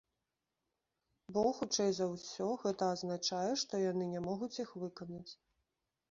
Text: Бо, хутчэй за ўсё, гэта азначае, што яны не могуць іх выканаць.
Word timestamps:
Бо, 1.35 1.41
хутчэй 1.57 1.91
за 1.97 2.05
ўсё, 2.13 2.47
гэта 2.63 2.83
азначае, 2.93 3.51
што 3.65 3.81
яны 3.91 4.07
не 4.15 4.23
могуць 4.29 4.55
іх 4.65 4.69
выканаць. 4.85 5.33